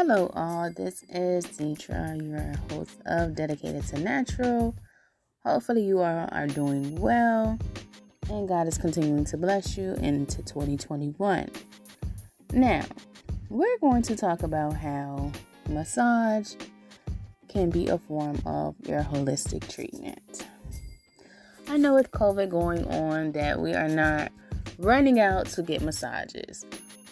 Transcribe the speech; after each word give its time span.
Hello, 0.00 0.30
all. 0.34 0.70
This 0.70 1.02
is 1.08 1.44
Denitra, 1.44 2.22
your 2.24 2.54
host 2.70 3.00
of 3.06 3.34
Dedicated 3.34 3.84
to 3.88 3.98
Natural. 3.98 4.72
Hopefully, 5.42 5.82
you 5.82 5.98
all 5.98 6.28
are 6.30 6.46
doing 6.46 6.94
well 7.00 7.58
and 8.30 8.46
God 8.46 8.68
is 8.68 8.78
continuing 8.78 9.24
to 9.24 9.36
bless 9.36 9.76
you 9.76 9.94
into 9.94 10.40
2021. 10.44 11.50
Now, 12.52 12.84
we're 13.50 13.78
going 13.80 14.02
to 14.02 14.14
talk 14.14 14.44
about 14.44 14.76
how 14.76 15.32
massage 15.68 16.54
can 17.48 17.68
be 17.68 17.88
a 17.88 17.98
form 17.98 18.40
of 18.46 18.76
your 18.86 19.02
holistic 19.02 19.68
treatment. 19.68 20.46
I 21.66 21.76
know 21.76 21.94
with 21.94 22.12
COVID 22.12 22.50
going 22.50 22.86
on 22.86 23.32
that 23.32 23.58
we 23.58 23.74
are 23.74 23.88
not 23.88 24.30
running 24.78 25.18
out 25.18 25.46
to 25.46 25.62
get 25.64 25.82
massages, 25.82 26.64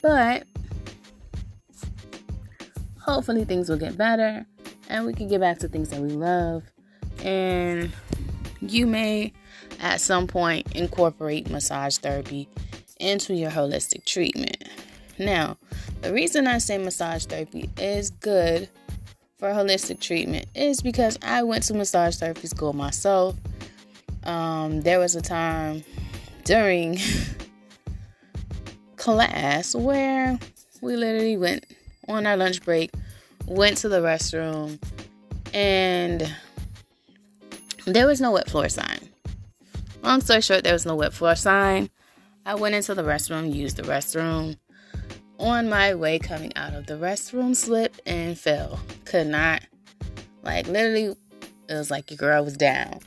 but 0.02 0.46
hopefully 3.06 3.44
things 3.44 3.68
will 3.68 3.78
get 3.78 3.96
better 3.96 4.44
and 4.88 5.06
we 5.06 5.14
can 5.14 5.28
get 5.28 5.40
back 5.40 5.58
to 5.60 5.68
things 5.68 5.90
that 5.90 6.00
we 6.00 6.10
love. 6.10 6.64
And 7.22 7.92
you 8.60 8.86
may 8.86 9.32
at 9.80 10.00
some 10.00 10.26
point 10.26 10.74
incorporate 10.74 11.48
massage 11.48 11.98
therapy 11.98 12.48
into 12.98 13.34
your 13.34 13.50
holistic 13.50 14.04
treatment. 14.04 14.68
Now, 15.18 15.56
the 16.02 16.12
reason 16.12 16.46
I 16.46 16.58
say 16.58 16.78
massage 16.78 17.26
therapy 17.26 17.70
is 17.78 18.10
good 18.10 18.68
for 19.38 19.50
holistic 19.50 20.00
treatment 20.00 20.46
is 20.54 20.82
because 20.82 21.16
I 21.22 21.42
went 21.44 21.62
to 21.64 21.74
massage 21.74 22.16
therapy 22.16 22.48
school 22.48 22.72
myself. 22.72 23.36
Um, 24.24 24.80
there 24.80 24.98
was 24.98 25.14
a 25.14 25.22
time 25.22 25.84
during 26.44 26.98
class 28.96 29.74
where 29.76 30.38
we 30.82 30.96
literally 30.96 31.36
went 31.36 31.64
on 32.08 32.26
our 32.26 32.36
lunch 32.36 32.62
break, 32.62 32.90
went 33.46 33.76
to 33.78 33.88
the 33.88 34.00
restroom, 34.00 34.80
and 35.54 36.32
there 37.86 38.06
was 38.06 38.20
no 38.20 38.32
wet 38.32 38.50
floor 38.50 38.68
sign. 38.68 39.08
Long 40.02 40.20
story 40.20 40.40
short, 40.40 40.64
there 40.64 40.72
was 40.72 40.86
no 40.86 40.94
wet 40.94 41.12
floor 41.12 41.34
sign. 41.34 41.90
I 42.44 42.54
went 42.54 42.74
into 42.74 42.94
the 42.94 43.02
restroom, 43.02 43.52
used 43.52 43.76
the 43.76 43.82
restroom. 43.82 44.56
On 45.38 45.68
my 45.68 45.94
way 45.94 46.18
coming 46.18 46.56
out 46.56 46.74
of 46.74 46.86
the 46.86 46.94
restroom, 46.94 47.54
slipped 47.54 48.00
and 48.06 48.38
fell. 48.38 48.80
Could 49.04 49.26
not, 49.26 49.62
like, 50.42 50.66
literally, 50.66 51.16
it 51.68 51.74
was 51.74 51.90
like 51.90 52.10
your 52.10 52.16
girl 52.16 52.44
was 52.44 52.56
down. 52.56 53.00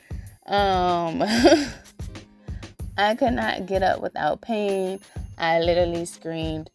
Um, 0.46 1.22
I 2.98 3.14
could 3.14 3.32
not 3.32 3.66
get 3.66 3.82
up 3.82 4.00
without 4.00 4.42
pain. 4.42 5.00
I 5.38 5.60
literally 5.60 6.04
screamed. 6.04 6.70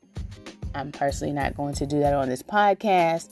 I'm 0.76 0.92
personally 0.92 1.34
not 1.34 1.56
going 1.56 1.74
to 1.76 1.86
do 1.86 2.00
that 2.00 2.14
on 2.14 2.30
this 2.30 2.44
podcast 2.44 3.30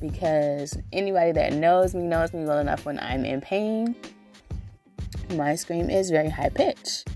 because 0.00 0.76
anybody 0.92 1.32
that 1.32 1.52
knows 1.52 1.94
me 1.94 2.02
knows 2.02 2.32
me 2.32 2.44
well 2.44 2.58
enough 2.58 2.84
when 2.84 2.98
I'm 2.98 3.24
in 3.24 3.40
pain. 3.40 3.94
My 5.30 5.54
scream 5.54 5.88
is 5.88 6.10
very 6.10 6.28
high 6.28 6.50
pitched. 6.50 7.08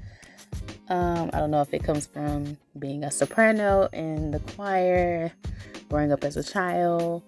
Um, 0.88 1.28
I 1.32 1.40
don't 1.40 1.50
know 1.50 1.60
if 1.60 1.74
it 1.74 1.84
comes 1.84 2.06
from 2.06 2.56
being 2.78 3.04
a 3.04 3.10
soprano 3.10 3.88
in 3.92 4.30
the 4.30 4.38
choir, 4.38 5.32
growing 5.90 6.12
up 6.12 6.24
as 6.24 6.36
a 6.36 6.44
child. 6.44 7.22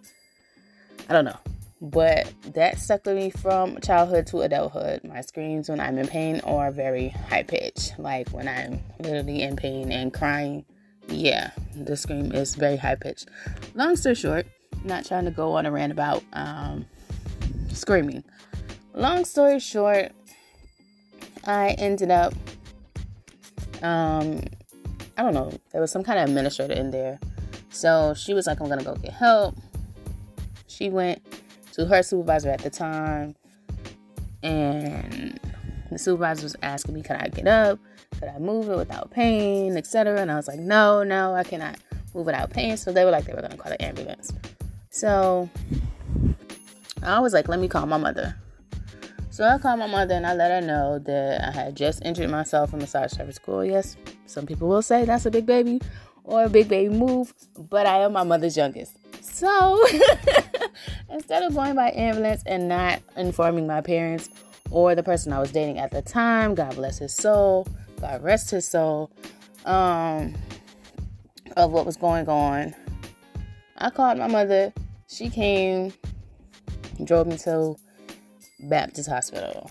I 1.08 1.12
don't 1.12 1.24
know. 1.24 1.38
But 1.82 2.32
that 2.52 2.78
stuck 2.78 3.04
with 3.06 3.16
me 3.16 3.30
from 3.30 3.80
childhood 3.80 4.26
to 4.28 4.42
adulthood. 4.42 5.02
My 5.02 5.22
screams 5.22 5.68
when 5.68 5.80
I'm 5.80 5.98
in 5.98 6.06
pain 6.06 6.40
are 6.44 6.70
very 6.70 7.08
high 7.08 7.42
pitched. 7.42 7.98
Like 7.98 8.28
when 8.30 8.48
I'm 8.48 8.80
literally 8.98 9.42
in 9.42 9.56
pain 9.56 9.90
and 9.90 10.12
crying. 10.12 10.64
Yeah, 11.08 11.50
the 11.74 11.96
scream 11.96 12.32
is 12.32 12.54
very 12.54 12.76
high 12.76 12.94
pitched. 12.94 13.28
Long 13.74 13.96
story 13.96 14.14
short, 14.14 14.46
not 14.84 15.04
trying 15.04 15.24
to 15.24 15.30
go 15.30 15.54
on 15.54 15.66
a 15.66 15.70
rant 15.70 15.92
about 15.92 16.22
um, 16.32 16.86
screaming. 17.72 18.24
Long 18.94 19.24
story 19.24 19.58
short, 19.58 20.12
I 21.46 21.70
ended 21.78 22.10
up, 22.10 22.34
um, 23.82 24.40
I 25.16 25.22
don't 25.22 25.34
know, 25.34 25.52
there 25.72 25.80
was 25.80 25.90
some 25.90 26.02
kind 26.02 26.18
of 26.18 26.28
administrator 26.28 26.74
in 26.74 26.90
there. 26.90 27.18
So 27.70 28.14
she 28.14 28.34
was 28.34 28.46
like, 28.46 28.60
I'm 28.60 28.68
gonna 28.68 28.84
go 28.84 28.94
get 28.96 29.12
help. 29.12 29.56
She 30.66 30.90
went 30.90 31.22
to 31.72 31.86
her 31.86 32.02
supervisor 32.02 32.50
at 32.50 32.60
the 32.60 32.70
time, 32.70 33.34
and 34.42 35.38
the 35.90 35.98
supervisor 35.98 36.44
was 36.44 36.56
asking 36.62 36.94
me, 36.94 37.02
Could 37.02 37.16
I 37.16 37.28
get 37.28 37.46
up? 37.46 37.78
Could 38.20 38.28
I 38.28 38.38
move 38.38 38.68
it 38.68 38.76
without 38.76 39.10
pain, 39.10 39.76
etc.? 39.76 40.20
And 40.20 40.30
I 40.30 40.36
was 40.36 40.46
like, 40.46 40.60
No, 40.60 41.02
no, 41.02 41.34
I 41.34 41.42
cannot 41.42 41.78
move 42.14 42.26
without 42.26 42.50
pain. 42.50 42.76
So 42.76 42.92
they 42.92 43.04
were 43.04 43.10
like, 43.10 43.24
They 43.24 43.32
were 43.32 43.40
gonna 43.40 43.56
call 43.56 43.72
the 43.72 43.82
ambulance. 43.82 44.32
So 44.90 45.48
I 47.02 47.18
was 47.20 47.32
like, 47.32 47.48
Let 47.48 47.58
me 47.58 47.66
call 47.68 47.86
my 47.86 47.96
mother. 47.96 48.36
So 49.30 49.44
I 49.44 49.56
called 49.58 49.78
my 49.78 49.86
mother 49.86 50.14
and 50.14 50.26
I 50.26 50.34
let 50.34 50.50
her 50.50 50.66
know 50.66 50.98
that 50.98 51.42
I 51.42 51.50
had 51.50 51.74
just 51.74 52.04
injured 52.04 52.28
myself 52.28 52.74
in 52.74 52.78
massage 52.78 53.12
therapy 53.12 53.32
school. 53.32 53.64
Yes, 53.64 53.96
some 54.26 54.44
people 54.44 54.68
will 54.68 54.82
say 54.82 55.04
that's 55.06 55.24
a 55.24 55.30
big 55.30 55.46
baby 55.46 55.80
or 56.24 56.44
a 56.44 56.48
big 56.50 56.68
baby 56.68 56.92
move, 56.94 57.32
but 57.56 57.86
I 57.86 58.00
am 58.00 58.12
my 58.12 58.22
mother's 58.22 58.56
youngest. 58.56 58.96
So 59.22 59.86
instead 61.10 61.42
of 61.42 61.54
going 61.54 61.74
by 61.74 61.92
ambulance 61.92 62.42
and 62.44 62.68
not 62.68 63.00
informing 63.16 63.66
my 63.66 63.80
parents 63.80 64.28
or 64.70 64.94
the 64.94 65.02
person 65.02 65.32
I 65.32 65.38
was 65.38 65.52
dating 65.52 65.78
at 65.78 65.90
the 65.90 66.02
time, 66.02 66.54
God 66.54 66.74
bless 66.74 66.98
his 66.98 67.14
soul, 67.14 67.66
God 68.00 68.22
rest 68.22 68.50
his 68.50 68.66
soul, 68.66 69.10
um, 69.64 70.34
of 71.56 71.72
what 71.72 71.84
was 71.84 71.96
going 71.96 72.28
on, 72.28 72.74
I 73.76 73.90
called 73.90 74.18
my 74.18 74.26
mother. 74.26 74.72
She 75.08 75.28
came, 75.28 75.92
drove 77.04 77.26
me 77.26 77.36
to 77.38 77.76
Baptist 78.60 79.08
Hospital. 79.08 79.70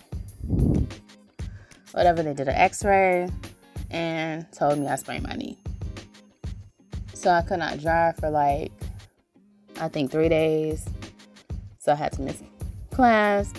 Whatever, 1.92 2.22
they 2.24 2.34
did 2.34 2.48
an 2.48 2.56
x 2.56 2.84
ray 2.84 3.30
and 3.90 4.46
told 4.52 4.78
me 4.78 4.88
I 4.88 4.96
sprained 4.96 5.24
my 5.24 5.34
knee. 5.34 5.58
So 7.14 7.32
I 7.32 7.42
could 7.42 7.60
not 7.60 7.80
drive 7.80 8.18
for 8.18 8.30
like, 8.30 8.72
I 9.80 9.88
think 9.88 10.12
three 10.12 10.30
days. 10.30 10.86
So 11.80 11.94
I 11.94 11.96
had 11.96 12.12
to 12.14 12.22
miss 12.22 12.44
class 12.92 13.52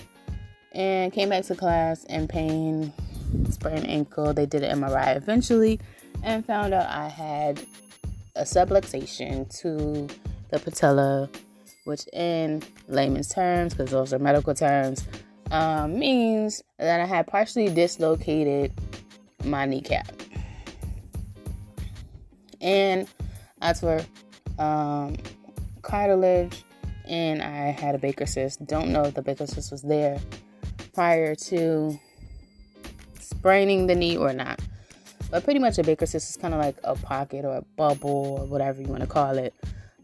and 0.72 1.12
came 1.12 1.30
back 1.30 1.44
to 1.44 1.56
class 1.56 2.04
in 2.04 2.28
pain, 2.28 2.92
sprained 3.50 3.86
ankle. 3.86 4.32
They 4.32 4.46
did 4.46 4.62
an 4.62 4.80
MRI 4.80 5.16
eventually 5.16 5.80
and 6.22 6.44
found 6.44 6.74
out 6.74 6.86
I 6.88 7.08
had 7.08 7.60
a 8.36 8.42
subluxation 8.42 9.48
to 9.60 10.08
the 10.50 10.58
patella 10.58 11.28
which 11.84 12.06
in 12.12 12.62
layman's 12.88 13.28
terms, 13.28 13.74
because 13.74 13.90
those 13.90 14.12
are 14.12 14.18
medical 14.18 14.54
terms, 14.54 15.04
um, 15.50 15.98
means 15.98 16.62
that 16.78 17.00
I 17.00 17.04
had 17.04 17.26
partially 17.26 17.68
dislocated 17.68 18.72
my 19.44 19.66
kneecap. 19.66 20.08
And 22.60 23.08
that's 23.60 23.82
where 23.82 24.04
um, 24.58 25.16
cartilage 25.82 26.62
and 27.08 27.42
I 27.42 27.70
had 27.72 27.94
a 27.94 27.98
Baker 27.98 28.26
cyst. 28.26 28.64
Don't 28.66 28.92
know 28.92 29.02
if 29.02 29.14
the 29.14 29.22
Baker 29.22 29.46
cyst 29.46 29.72
was 29.72 29.82
there 29.82 30.20
prior 30.94 31.34
to 31.34 31.98
spraining 33.40 33.86
the 33.86 33.94
knee 33.94 34.18
or 34.18 34.34
not. 34.34 34.60
But 35.30 35.44
pretty 35.44 35.60
much 35.60 35.78
a 35.78 35.82
Baker 35.82 36.04
cyst 36.04 36.28
is 36.28 36.36
kind 36.36 36.52
of 36.52 36.60
like 36.60 36.76
a 36.84 36.94
pocket 36.94 37.46
or 37.46 37.56
a 37.56 37.62
bubble 37.76 38.36
or 38.40 38.46
whatever 38.46 38.82
you 38.82 38.88
want 38.88 39.00
to 39.00 39.06
call 39.06 39.38
it 39.38 39.54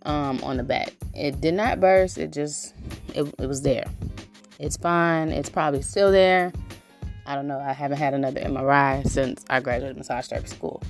um, 0.03 0.43
on 0.43 0.57
the 0.57 0.63
back. 0.63 0.93
It 1.15 1.41
did 1.43 1.53
not 1.53 1.79
burst. 1.79 2.17
It 2.17 2.33
just 2.33 2.75
it, 3.15 3.23
it 3.39 3.47
was 3.47 3.61
there. 3.61 3.85
It's 4.59 4.79
fine. 4.79 5.29
It's 5.29 5.51
probably 5.51 5.83
still 5.83 6.11
there. 6.11 6.51
I 7.27 7.35
don't 7.35 7.47
know. 7.47 7.59
I 7.59 7.75
haven't 7.75 7.99
had 7.99 8.15
another 8.15 8.41
MRI 8.41 9.07
since 9.07 9.45
I 9.51 9.61
graduated 9.61 9.99
massage 9.99 10.29
therapy 10.29 10.49
school. 10.49 10.83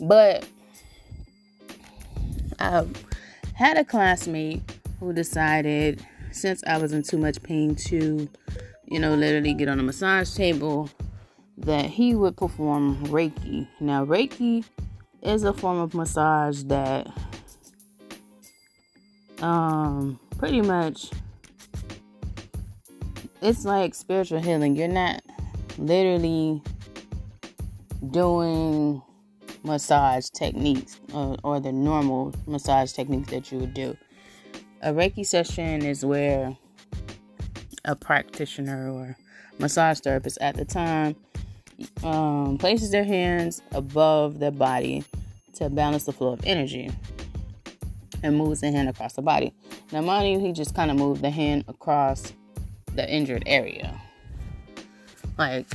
But 0.00 0.48
I 2.58 2.84
had 3.54 3.76
a 3.76 3.84
classmate 3.84 4.62
who 4.98 5.12
decided 5.12 6.04
since 6.32 6.64
I 6.66 6.78
was 6.78 6.92
in 6.92 7.04
too 7.04 7.18
much 7.18 7.40
pain 7.42 7.76
to, 7.76 8.28
you 8.86 8.98
know, 8.98 9.14
literally 9.14 9.54
get 9.54 9.68
on 9.68 9.78
a 9.78 9.82
massage 9.84 10.34
table, 10.34 10.90
that 11.62 11.86
he 11.86 12.14
would 12.14 12.36
perform 12.36 12.96
Reiki. 13.06 13.68
Now, 13.80 14.04
Reiki 14.04 14.64
is 15.22 15.44
a 15.44 15.52
form 15.52 15.78
of 15.78 15.94
massage 15.94 16.62
that 16.64 17.10
um 19.40 20.20
pretty 20.38 20.60
much 20.60 21.10
it's 23.40 23.64
like 23.64 23.94
spiritual 23.94 24.40
healing. 24.40 24.76
You're 24.76 24.88
not 24.88 25.20
literally 25.78 26.62
doing 28.10 29.02
massage 29.64 30.28
techniques 30.28 31.00
or, 31.12 31.36
or, 31.44 31.60
the 31.60 31.72
normal 31.72 32.34
massage 32.46 32.92
techniques 32.92 33.30
that 33.30 33.50
you 33.52 33.58
would 33.58 33.74
do. 33.74 33.96
A 34.82 34.92
Reiki 34.92 35.24
session 35.24 35.84
is 35.84 36.04
where 36.04 36.56
a 37.84 37.94
practitioner 37.94 38.90
or 38.90 39.16
massage 39.58 40.00
therapist 40.00 40.38
at 40.40 40.56
the 40.56 40.64
time 40.64 41.16
um, 42.02 42.58
places 42.58 42.90
their 42.90 43.04
hands 43.04 43.62
above 43.72 44.38
their 44.38 44.50
body 44.50 45.04
to 45.54 45.68
balance 45.70 46.04
the 46.04 46.12
flow 46.12 46.32
of 46.32 46.40
energy. 46.44 46.90
and 48.22 48.36
moves 48.36 48.60
the 48.60 48.70
hand 48.70 48.88
across 48.88 49.14
the 49.14 49.22
body. 49.22 49.52
Now, 49.90 50.00
mind 50.00 50.32
you, 50.32 50.38
he 50.38 50.52
just 50.52 50.74
kind 50.74 50.90
of 50.90 50.96
moved 50.96 51.22
the 51.22 51.30
hand 51.30 51.64
across 51.68 52.32
the 52.94 53.08
injured 53.10 53.42
area. 53.46 54.00
Like, 55.38 55.66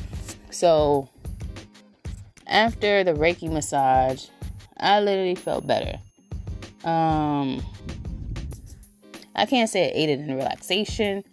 so 0.50 1.10
after 2.48 3.04
the 3.04 3.14
Reiki 3.14 3.52
massage, 3.52 4.28
I 4.78 5.02
literally 5.02 5.36
felt 5.36 5.68
better. 5.68 6.00
Um, 6.84 7.62
I 9.36 9.46
can't 9.46 9.70
say 9.70 9.86
it 9.86 9.92
aided 9.96 10.22
in 10.22 10.36
relaxation, 10.36 11.24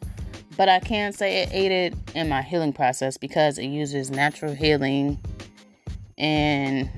but 0.57 0.69
I 0.69 0.81
can 0.81 1.13
say 1.13 1.43
it 1.43 1.51
aided 1.53 1.97
in 2.15 2.29
my 2.29 2.43
healing 2.43 2.73
process 2.73 3.17
because 3.17 3.59
it 3.59 3.67
uses 3.67 4.11
natural 4.11 4.55
healing 4.55 5.19
and 6.17 6.89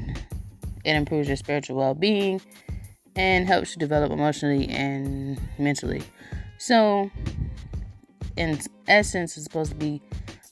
it 0.84 0.94
improves 0.94 1.28
your 1.28 1.36
spiritual 1.36 1.76
well 1.76 1.94
being 1.94 2.40
and 3.16 3.46
helps 3.46 3.74
you 3.74 3.80
develop 3.80 4.12
emotionally 4.12 4.68
and 4.68 5.40
mentally. 5.58 6.02
So, 6.58 7.10
in 8.36 8.58
essence, 8.88 9.36
it's 9.36 9.44
supposed 9.44 9.70
to 9.70 9.76
be 9.76 10.02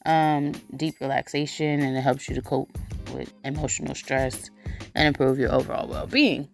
um, 0.07 0.53
deep 0.77 0.97
relaxation 1.01 1.81
and 1.81 1.97
it 1.97 2.01
helps 2.01 2.29
you 2.29 2.35
to 2.35 2.43
cope 2.43 2.71
with 3.13 3.33
emotional 3.45 3.95
stress 3.95 4.51
and 4.95 5.07
improve 5.07 5.39
your 5.39 5.53
overall 5.53 5.87
well 5.87 6.07
being. 6.07 6.49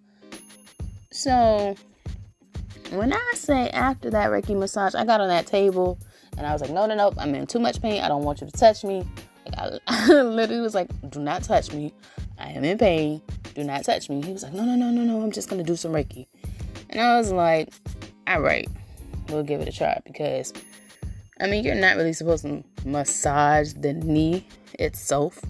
So, 1.12 1.76
when 2.90 3.12
I 3.12 3.30
say 3.34 3.68
after 3.70 4.10
that 4.10 4.30
Reiki 4.30 4.56
massage, 4.56 4.94
I 4.94 5.04
got 5.04 5.20
on 5.20 5.28
that 5.28 5.46
table 5.46 5.98
and 6.36 6.46
I 6.46 6.52
was 6.52 6.60
like, 6.62 6.70
no, 6.70 6.86
no, 6.86 6.94
no, 6.94 7.12
I'm 7.18 7.34
in 7.34 7.46
too 7.46 7.58
much 7.58 7.82
pain. 7.82 8.02
I 8.02 8.08
don't 8.08 8.24
want 8.24 8.40
you 8.40 8.46
to 8.46 8.52
touch 8.52 8.84
me. 8.84 9.06
Like, 9.46 9.80
I, 9.86 10.12
literally 10.22 10.60
was 10.60 10.74
like, 10.74 10.88
do 11.10 11.20
not 11.20 11.42
touch 11.42 11.72
me. 11.72 11.92
I 12.38 12.50
am 12.50 12.64
in 12.64 12.78
pain. 12.78 13.20
Do 13.54 13.64
not 13.64 13.84
touch 13.84 14.08
me. 14.08 14.22
He 14.22 14.32
was 14.32 14.42
like, 14.42 14.52
no, 14.52 14.64
no, 14.64 14.74
no, 14.74 14.90
no, 14.90 15.02
no. 15.02 15.22
I'm 15.22 15.32
just 15.32 15.48
going 15.48 15.62
to 15.62 15.66
do 15.70 15.76
some 15.76 15.92
Reiki. 15.92 16.26
And 16.88 17.00
I 17.00 17.18
was 17.18 17.30
like, 17.30 17.72
all 18.26 18.40
right, 18.40 18.68
we'll 19.28 19.42
give 19.42 19.60
it 19.60 19.68
a 19.68 19.72
try 19.72 20.00
because, 20.04 20.52
I 21.40 21.46
mean, 21.46 21.64
you're 21.64 21.74
not 21.74 21.96
really 21.96 22.12
supposed 22.12 22.44
to 22.44 22.64
massage 22.84 23.72
the 23.74 23.92
knee 23.92 24.46
itself 24.78 25.40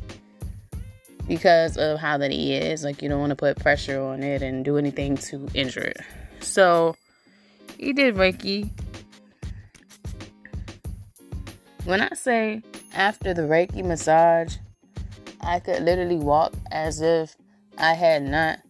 because 1.29 1.77
of 1.77 1.99
how 1.99 2.19
the 2.19 2.29
knee 2.29 2.55
is. 2.55 2.85
Like, 2.85 3.03
you 3.03 3.09
don't 3.09 3.21
want 3.21 3.31
to 3.31 3.37
put 3.37 3.59
pressure 3.59 4.01
on 4.01 4.23
it 4.23 4.43
and 4.43 4.65
do 4.65 4.77
anything 4.77 5.17
to 5.19 5.49
injure 5.55 5.83
it. 5.83 6.01
So, 6.41 6.97
he 7.79 7.93
did 7.93 8.17
Reiki. 8.17 8.71
When 11.91 12.03
I 12.03 12.11
say 12.15 12.63
after 12.95 13.35
the 13.35 13.43
Reiki 13.43 13.85
massage, 13.85 14.59
I 15.41 15.59
could 15.59 15.83
literally 15.83 16.19
walk 16.19 16.53
as 16.71 17.01
if 17.01 17.35
I 17.79 17.95
had 17.95 18.23
not 18.23 18.61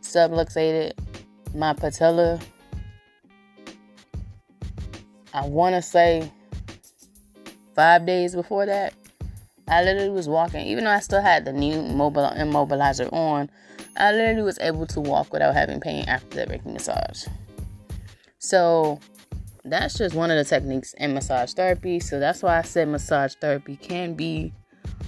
subluxated 0.00 0.94
my 1.54 1.74
patella. 1.74 2.40
I 5.34 5.46
want 5.48 5.74
to 5.74 5.82
say 5.82 6.32
five 7.76 8.06
days 8.06 8.34
before 8.34 8.64
that. 8.64 8.94
I 9.68 9.84
literally 9.84 10.08
was 10.08 10.26
walking, 10.26 10.66
even 10.66 10.84
though 10.84 10.92
I 10.92 11.00
still 11.00 11.20
had 11.20 11.44
the 11.44 11.52
new 11.52 11.82
mobile 11.82 12.32
immobilizer 12.34 13.12
on. 13.12 13.50
I 13.98 14.12
literally 14.12 14.44
was 14.44 14.58
able 14.60 14.86
to 14.86 15.00
walk 15.02 15.30
without 15.30 15.52
having 15.52 15.78
pain 15.78 16.06
after 16.08 16.46
the 16.46 16.46
Reiki 16.46 16.72
massage. 16.72 17.26
So 18.38 18.98
that's 19.64 19.96
just 19.96 20.14
one 20.14 20.30
of 20.30 20.36
the 20.36 20.44
techniques 20.44 20.94
in 20.94 21.14
massage 21.14 21.52
therapy. 21.52 22.00
So 22.00 22.18
that's 22.18 22.42
why 22.42 22.58
I 22.58 22.62
said 22.62 22.88
massage 22.88 23.34
therapy 23.34 23.76
can 23.76 24.14
be 24.14 24.52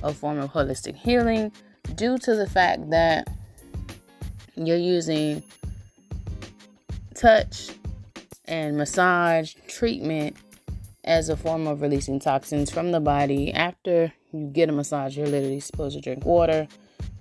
a 0.02 0.12
form 0.12 0.38
of 0.38 0.52
holistic 0.52 0.94
healing 0.94 1.52
due 1.94 2.18
to 2.18 2.34
the 2.34 2.48
fact 2.48 2.90
that 2.90 3.28
you're 4.56 4.76
using 4.76 5.42
touch 7.14 7.70
and 8.46 8.76
massage 8.76 9.54
treatment 9.66 10.36
as 11.04 11.28
a 11.28 11.36
form 11.36 11.66
of 11.66 11.82
releasing 11.82 12.18
toxins 12.18 12.70
from 12.70 12.92
the 12.92 13.00
body. 13.00 13.52
After 13.52 14.12
you 14.32 14.46
get 14.46 14.68
a 14.68 14.72
massage, 14.72 15.16
you're 15.16 15.26
literally 15.26 15.60
supposed 15.60 15.96
to 15.96 16.00
drink 16.00 16.24
water 16.24 16.66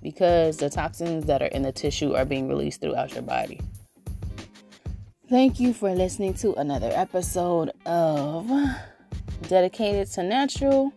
because 0.02 0.58
the 0.58 0.70
toxins 0.70 1.26
that 1.26 1.42
are 1.42 1.46
in 1.46 1.62
the 1.62 1.72
tissue 1.72 2.14
are 2.14 2.24
being 2.24 2.48
released 2.48 2.80
throughout 2.80 3.12
your 3.12 3.22
body. 3.22 3.60
Thank 5.30 5.58
you 5.58 5.72
for 5.72 5.90
listening 5.94 6.34
to 6.34 6.52
another 6.56 6.90
episode 6.92 7.70
of 7.86 8.46
Dedicated 9.48 10.06
to 10.12 10.22
Natural 10.22 10.92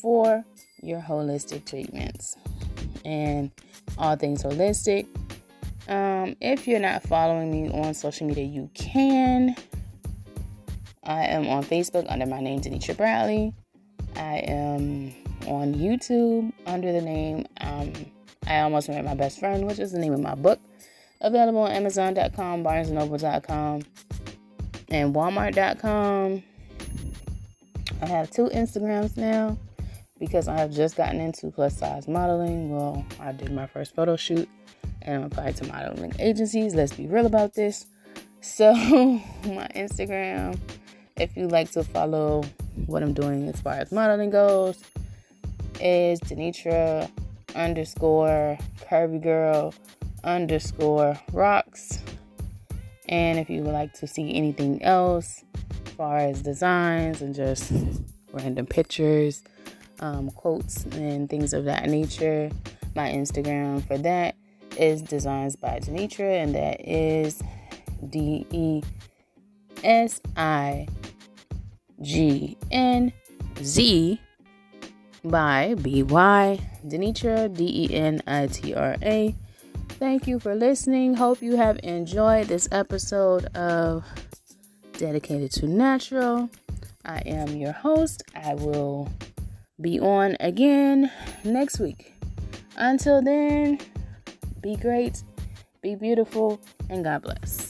for 0.00 0.42
your 0.82 1.02
holistic 1.02 1.66
treatments 1.66 2.34
and 3.04 3.50
all 3.98 4.16
things 4.16 4.42
holistic. 4.42 5.06
Um, 5.86 6.34
if 6.40 6.66
you're 6.66 6.80
not 6.80 7.02
following 7.02 7.50
me 7.50 7.70
on 7.70 7.92
social 7.92 8.26
media, 8.26 8.44
you 8.44 8.70
can. 8.72 9.54
I 11.04 11.26
am 11.26 11.46
on 11.48 11.62
Facebook 11.62 12.06
under 12.08 12.24
my 12.24 12.40
name, 12.40 12.62
Denitra 12.62 12.96
Bradley. 12.96 13.52
I 14.16 14.38
am 14.38 15.12
on 15.46 15.74
YouTube 15.74 16.50
under 16.64 16.90
the 16.90 17.02
name 17.02 17.44
um, 17.60 17.92
I 18.46 18.60
Almost 18.60 18.88
Met 18.88 19.04
My 19.04 19.14
Best 19.14 19.38
Friend, 19.38 19.66
which 19.66 19.78
is 19.78 19.92
the 19.92 19.98
name 19.98 20.14
of 20.14 20.20
my 20.20 20.36
book. 20.36 20.58
Available 21.22 21.60
on 21.60 21.70
Amazon.com, 21.70 22.64
BarnesandNoble.com, 22.64 23.82
and 24.88 25.14
Walmart.com. 25.14 26.42
I 28.02 28.06
have 28.06 28.30
two 28.30 28.48
Instagrams 28.48 29.16
now 29.16 29.56
because 30.18 30.48
I 30.48 30.58
have 30.58 30.72
just 30.72 30.96
gotten 30.96 31.20
into 31.20 31.52
plus 31.52 31.78
size 31.78 32.08
modeling. 32.08 32.70
Well, 32.70 33.06
I 33.20 33.30
did 33.30 33.52
my 33.52 33.66
first 33.66 33.94
photo 33.94 34.16
shoot 34.16 34.48
and 35.02 35.16
I'm 35.16 35.22
applied 35.24 35.56
to 35.56 35.66
modeling 35.66 36.12
agencies. 36.18 36.74
Let's 36.74 36.92
be 36.92 37.06
real 37.06 37.26
about 37.26 37.54
this. 37.54 37.86
So, 38.40 38.74
my 38.74 39.68
Instagram, 39.76 40.58
if 41.16 41.36
you 41.36 41.46
like 41.46 41.70
to 41.72 41.84
follow 41.84 42.42
what 42.86 43.04
I'm 43.04 43.12
doing 43.12 43.48
as 43.48 43.60
far 43.60 43.74
as 43.74 43.92
modeling 43.92 44.30
goes, 44.30 44.82
is 45.80 46.18
Denitra 46.20 47.08
underscore 47.54 48.58
curvy 48.88 49.22
girl 49.22 49.72
underscore 50.24 51.18
rocks. 51.32 51.98
And 53.08 53.38
if 53.38 53.50
you 53.50 53.62
would 53.62 53.72
like 53.72 53.92
to 53.94 54.06
see 54.06 54.34
anything 54.34 54.82
else, 54.82 55.44
as 55.86 55.92
far 55.92 56.18
as 56.18 56.42
designs 56.42 57.20
and 57.20 57.34
just 57.34 57.72
random 58.32 58.66
pictures, 58.66 59.42
um, 60.02 60.30
quotes 60.30 60.84
and 60.86 61.30
things 61.30 61.54
of 61.54 61.64
that 61.64 61.88
nature. 61.88 62.50
My 62.94 63.10
Instagram 63.10 63.86
for 63.86 63.96
that 63.98 64.34
is 64.76 65.02
Designz 65.02 65.58
by 65.58 65.78
Denitra, 65.78 66.42
and 66.42 66.54
that 66.54 66.80
is 66.86 67.42
D 68.10 68.46
E 68.50 68.82
S 69.82 70.20
I 70.36 70.88
G 72.02 72.58
N 72.70 73.12
Z 73.62 74.20
by 75.24 75.74
B 75.80 76.02
Y 76.02 76.60
Denitra, 76.86 77.54
D 77.54 77.86
E 77.86 77.94
N 77.94 78.20
I 78.26 78.48
T 78.48 78.74
R 78.74 78.96
A. 79.02 79.34
Thank 80.02 80.26
you 80.26 80.40
for 80.40 80.56
listening. 80.56 81.14
Hope 81.14 81.40
you 81.42 81.54
have 81.54 81.78
enjoyed 81.84 82.48
this 82.48 82.68
episode 82.72 83.44
of 83.54 84.04
Dedicated 84.94 85.52
to 85.52 85.68
Natural. 85.68 86.50
I 87.04 87.18
am 87.18 87.54
your 87.54 87.70
host. 87.70 88.24
I 88.34 88.54
will 88.54 89.08
be 89.80 90.00
on 90.00 90.36
again 90.40 91.08
next 91.44 91.78
week. 91.78 92.14
Until 92.74 93.22
then, 93.22 93.78
be 94.60 94.74
great, 94.74 95.22
be 95.82 95.94
beautiful, 95.94 96.60
and 96.90 97.04
God 97.04 97.22
bless. 97.22 97.61